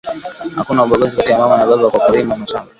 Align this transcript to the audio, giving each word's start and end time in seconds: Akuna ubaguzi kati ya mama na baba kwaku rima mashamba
Akuna 0.59 0.81
ubaguzi 0.85 1.15
kati 1.17 1.31
ya 1.31 1.39
mama 1.41 1.55
na 1.57 1.65
baba 1.69 1.89
kwaku 1.91 2.11
rima 2.15 2.35
mashamba 2.41 2.69